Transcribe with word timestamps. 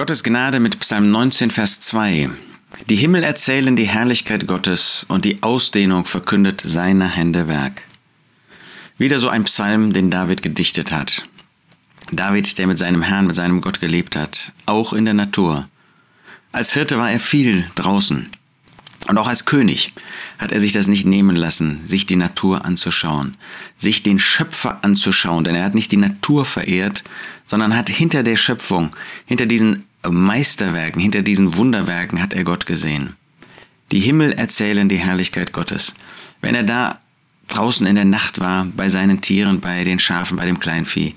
Gottes 0.00 0.22
Gnade 0.22 0.60
mit 0.60 0.80
Psalm 0.80 1.10
19, 1.10 1.50
Vers 1.50 1.80
2. 1.80 2.30
Die 2.88 2.96
Himmel 2.96 3.22
erzählen 3.22 3.76
die 3.76 3.84
Herrlichkeit 3.84 4.46
Gottes 4.46 5.04
und 5.06 5.26
die 5.26 5.42
Ausdehnung 5.42 6.06
verkündet 6.06 6.62
seiner 6.64 7.06
Hände 7.06 7.48
Werk. 7.48 7.82
Wieder 8.96 9.18
so 9.18 9.28
ein 9.28 9.44
Psalm, 9.44 9.92
den 9.92 10.10
David 10.10 10.42
gedichtet 10.42 10.90
hat. 10.90 11.26
David, 12.12 12.56
der 12.56 12.66
mit 12.66 12.78
seinem 12.78 13.02
Herrn, 13.02 13.26
mit 13.26 13.36
seinem 13.36 13.60
Gott 13.60 13.82
gelebt 13.82 14.16
hat, 14.16 14.54
auch 14.64 14.94
in 14.94 15.04
der 15.04 15.12
Natur. 15.12 15.68
Als 16.50 16.72
Hirte 16.72 16.96
war 16.96 17.10
er 17.10 17.20
viel 17.20 17.70
draußen. 17.74 18.30
Und 19.06 19.18
auch 19.18 19.28
als 19.28 19.44
König 19.44 19.92
hat 20.38 20.50
er 20.50 20.60
sich 20.60 20.72
das 20.72 20.86
nicht 20.86 21.04
nehmen 21.04 21.36
lassen, 21.36 21.86
sich 21.86 22.06
die 22.06 22.16
Natur 22.16 22.64
anzuschauen, 22.64 23.36
sich 23.76 24.02
den 24.02 24.18
Schöpfer 24.18 24.78
anzuschauen, 24.82 25.44
denn 25.44 25.56
er 25.56 25.64
hat 25.64 25.74
nicht 25.74 25.92
die 25.92 25.98
Natur 25.98 26.46
verehrt, 26.46 27.04
sondern 27.44 27.76
hat 27.76 27.90
hinter 27.90 28.22
der 28.22 28.36
Schöpfung, 28.36 28.96
hinter 29.26 29.44
diesen 29.44 29.84
Meisterwerken, 30.08 31.00
hinter 31.00 31.22
diesen 31.22 31.56
Wunderwerken 31.56 32.22
hat 32.22 32.32
er 32.32 32.44
Gott 32.44 32.66
gesehen. 32.66 33.16
Die 33.92 34.00
Himmel 34.00 34.32
erzählen 34.32 34.88
die 34.88 34.96
Herrlichkeit 34.96 35.52
Gottes. 35.52 35.94
Wenn 36.40 36.54
er 36.54 36.62
da 36.62 37.00
draußen 37.48 37.86
in 37.86 37.96
der 37.96 38.04
Nacht 38.04 38.40
war, 38.40 38.66
bei 38.76 38.88
seinen 38.88 39.20
Tieren, 39.20 39.60
bei 39.60 39.84
den 39.84 39.98
Schafen, 39.98 40.36
bei 40.36 40.46
dem 40.46 40.60
Kleinvieh, 40.60 41.14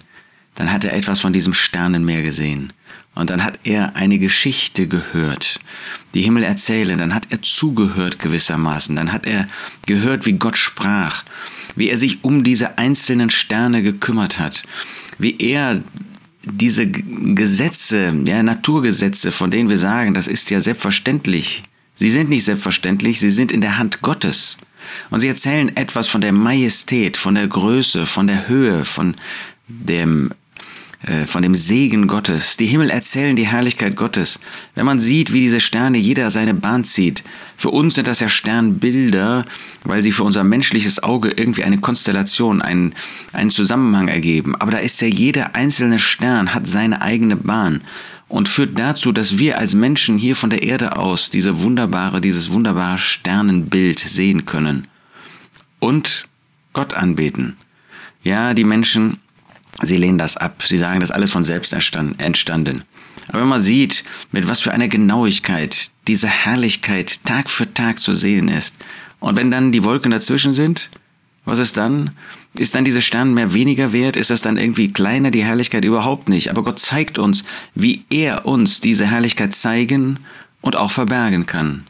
dann 0.56 0.72
hat 0.72 0.84
er 0.84 0.94
etwas 0.94 1.20
von 1.20 1.34
diesem 1.34 1.54
Sternenmeer 1.54 2.22
gesehen. 2.22 2.74
Und 3.16 3.30
dann 3.30 3.44
hat 3.44 3.60
er 3.64 3.96
eine 3.96 4.18
Geschichte 4.18 4.88
gehört, 4.88 5.60
die 6.16 6.24
Himmel 6.24 6.44
erzählen, 6.44 6.98
dann 6.98 7.14
hat 7.14 7.28
er 7.30 7.44
zugehört 7.44 8.18
gewissermaßen, 8.18 8.96
dann 8.96 9.14
hat 9.14 9.28
er 9.28 9.48
gehört, 9.86 10.26
wie 10.26 10.34
Gott 10.34 10.58
sprach, 10.58 11.24
wie 11.76 11.90
er 11.90 11.98
sich 11.98 12.24
um 12.24 12.44
diese 12.44 12.80
einzelnen 12.80 13.30
Sterne 13.30 13.84
gekümmert 13.84 14.40
hat, 14.40 14.64
wie 15.20 15.38
er 15.38 15.82
diese 16.46 16.88
Gesetze, 16.88 18.14
ja, 18.26 18.44
Naturgesetze, 18.44 19.32
von 19.32 19.52
denen 19.52 19.70
wir 19.70 19.80
sagen, 19.80 20.14
das 20.14 20.28
ist 20.28 20.50
ja 20.50 20.60
selbstverständlich. 20.60 21.64
Sie 21.96 22.10
sind 22.10 22.30
nicht 22.30 22.44
selbstverständlich, 22.44 23.20
sie 23.20 23.30
sind 23.30 23.52
in 23.52 23.62
der 23.62 23.78
Hand 23.78 24.02
Gottes. 24.02 24.58
Und 25.10 25.22
sie 25.22 25.30
erzählen 25.30 25.76
etwas 25.78 26.10
von 26.10 26.22
der 26.22 26.34
Majestät, 26.34 27.16
von 27.16 27.36
der 27.36 27.48
Größe, 27.48 28.06
von 28.06 28.28
der 28.28 28.48
Höhe, 28.48 28.84
von 28.84 29.16
dem 29.68 30.32
von 31.26 31.44
dem 31.44 31.54
Segen 31.54 32.08
Gottes. 32.08 32.56
Die 32.56 32.66
Himmel 32.66 32.90
erzählen 32.90 33.36
die 33.36 33.48
Herrlichkeit 33.48 33.96
Gottes. 33.96 34.40
Wenn 34.74 34.86
man 34.86 35.02
sieht, 35.02 35.34
wie 35.34 35.42
diese 35.42 35.60
Sterne 35.60 35.98
jeder 35.98 36.30
seine 36.32 36.54
Bahn 36.54 36.86
zieht. 36.86 37.24
Für 37.58 37.72
uns 37.72 37.96
sind 37.96 38.08
das 38.08 38.22
ja 38.22 38.30
Sternbilder, 38.30 39.46
weil 39.84 40.02
sie 40.02 40.14
für 40.14 40.24
unser 40.24 40.44
menschliches 40.44 41.04
Auge 41.04 41.32
irgendwie 41.36 41.64
eine 41.66 41.80
Konstellation, 41.80 42.62
einen, 42.62 42.96
einen 43.34 43.52
Zusammenhang 43.52 44.08
ergeben. 44.08 44.56
Aber 44.56 44.72
da 44.72 44.78
ist 44.78 45.02
ja 45.02 45.08
jeder 45.08 45.56
einzelne 45.56 46.00
Stern 46.00 46.54
hat 46.54 46.68
seine 46.68 47.02
eigene 47.02 47.36
Bahn 47.36 47.82
und 48.30 48.48
führt 48.48 48.80
dazu, 48.80 49.12
dass 49.12 49.38
wir 49.38 49.60
als 49.60 49.76
Menschen 49.76 50.18
hier 50.18 50.36
von 50.36 50.50
der 50.50 50.64
Erde 50.64 50.98
aus 50.98 51.30
diese 51.30 51.62
wunderbare, 51.62 52.22
dieses 52.22 52.52
wunderbare 52.52 52.98
Sternenbild 52.98 54.00
sehen 54.00 54.46
können 54.46 54.88
und 55.80 56.28
Gott 56.74 56.94
anbeten. 56.94 57.58
Ja, 58.24 58.54
die 58.54 58.64
Menschen 58.64 59.20
Sie 59.82 59.98
lehnen 59.98 60.18
das 60.18 60.38
ab. 60.38 60.62
Sie 60.64 60.78
sagen, 60.78 61.00
das 61.00 61.10
ist 61.10 61.16
alles 61.16 61.32
von 61.32 61.44
selbst 61.44 61.74
entstanden. 61.74 62.84
Aber 63.28 63.42
wenn 63.42 63.48
man 63.48 63.62
sieht, 63.62 64.04
mit 64.32 64.48
was 64.48 64.60
für 64.60 64.72
einer 64.72 64.88
Genauigkeit 64.88 65.92
diese 66.08 66.28
Herrlichkeit 66.28 67.24
Tag 67.26 67.50
für 67.50 67.74
Tag 67.74 68.00
zu 68.00 68.14
sehen 68.14 68.50
ist, 68.50 68.76
und 69.20 69.38
wenn 69.38 69.52
dann 69.52 69.72
die 69.72 69.86
Wolken 69.86 70.12
dazwischen 70.12 70.54
sind, 70.54 70.90
was 71.46 71.60
ist 71.60 71.78
dann? 71.78 72.12
Ist 72.56 72.76
dann 72.76 72.86
diese 72.86 73.02
Stern 73.02 73.34
mehr 73.34 73.54
weniger 73.54 73.94
wert? 73.94 74.16
Ist 74.16 74.30
das 74.30 74.42
dann 74.42 74.58
irgendwie 74.58 74.92
kleiner, 74.92 75.32
die 75.32 75.44
Herrlichkeit? 75.44 75.86
Überhaupt 75.86 76.30
nicht. 76.30 76.50
Aber 76.50 76.64
Gott 76.64 76.80
zeigt 76.80 77.18
uns, 77.18 77.44
wie 77.74 78.06
er 78.10 78.46
uns 78.46 78.80
diese 78.80 79.06
Herrlichkeit 79.06 79.56
zeigen 79.56 80.20
und 80.62 80.76
auch 80.76 80.92
verbergen 80.92 81.46
kann. 81.46 81.86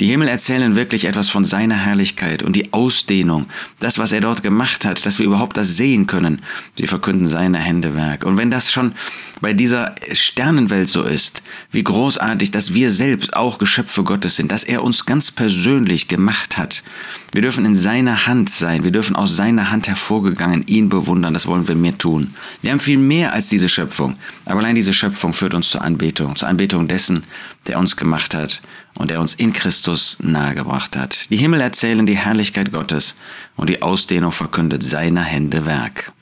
Die 0.00 0.06
Himmel 0.06 0.26
erzählen 0.26 0.74
wirklich 0.74 1.04
etwas 1.04 1.28
von 1.28 1.44
seiner 1.44 1.76
Herrlichkeit 1.76 2.42
und 2.42 2.56
die 2.56 2.72
Ausdehnung, 2.72 3.46
das, 3.78 3.96
was 3.96 4.10
er 4.10 4.20
dort 4.20 4.42
gemacht 4.42 4.84
hat, 4.84 5.06
dass 5.06 5.20
wir 5.20 5.26
überhaupt 5.26 5.56
das 5.56 5.76
sehen 5.76 6.08
können. 6.08 6.42
Sie 6.76 6.88
verkünden 6.88 7.28
seine 7.28 7.58
Händewerk. 7.58 8.24
Und 8.24 8.36
wenn 8.36 8.50
das 8.50 8.72
schon 8.72 8.94
bei 9.40 9.52
dieser 9.52 9.94
Sternenwelt 10.12 10.88
so 10.88 11.02
ist, 11.02 11.44
wie 11.70 11.84
großartig, 11.84 12.50
dass 12.50 12.74
wir 12.74 12.90
selbst 12.90 13.36
auch 13.36 13.58
Geschöpfe 13.58 14.02
Gottes 14.02 14.34
sind, 14.34 14.50
dass 14.50 14.64
er 14.64 14.82
uns 14.82 15.06
ganz 15.06 15.30
persönlich 15.30 16.08
gemacht 16.08 16.58
hat. 16.58 16.82
Wir 17.30 17.42
dürfen 17.42 17.64
in 17.64 17.76
seiner 17.76 18.26
Hand 18.26 18.50
sein, 18.50 18.82
wir 18.82 18.90
dürfen 18.90 19.14
aus 19.14 19.36
seiner 19.36 19.70
Hand 19.70 19.86
hervorgegangen 19.86 20.66
ihn 20.66 20.88
bewundern, 20.88 21.34
das 21.34 21.46
wollen 21.46 21.68
wir 21.68 21.74
mehr 21.76 21.98
tun. 21.98 22.34
Wir 22.62 22.72
haben 22.72 22.80
viel 22.80 22.98
mehr 22.98 23.32
als 23.32 23.48
diese 23.48 23.68
Schöpfung, 23.68 24.16
aber 24.44 24.58
allein 24.60 24.74
diese 24.74 24.92
Schöpfung 24.92 25.34
führt 25.34 25.54
uns 25.54 25.68
zur 25.68 25.82
Anbetung, 25.82 26.34
zur 26.34 26.48
Anbetung 26.48 26.88
dessen, 26.88 27.22
der 27.66 27.78
uns 27.78 27.96
gemacht 27.96 28.34
hat 28.34 28.60
und 28.94 29.10
der 29.10 29.20
uns 29.20 29.34
in 29.34 29.52
Christus 29.84 30.16
nahegebracht 30.22 30.96
hat. 30.96 31.28
Die 31.28 31.36
Himmel 31.36 31.60
erzählen 31.60 32.06
die 32.06 32.16
Herrlichkeit 32.16 32.72
Gottes 32.72 33.16
und 33.54 33.68
die 33.68 33.82
Ausdehnung 33.82 34.32
verkündet 34.32 34.82
seiner 34.82 35.20
Hände 35.20 35.66
Werk. 35.66 36.13